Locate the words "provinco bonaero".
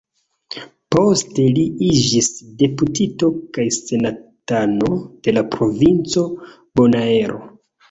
5.55-7.41